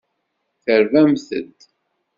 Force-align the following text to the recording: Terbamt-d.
Terbamt-d. 0.63 1.59